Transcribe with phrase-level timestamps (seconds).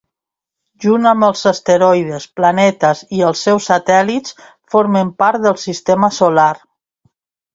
[0.85, 4.35] Junt amb els asteroides, planetes i els seus satèl·lits,
[4.77, 6.51] formen part del Sistema Solar.